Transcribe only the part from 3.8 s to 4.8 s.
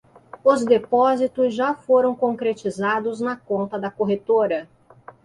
corretora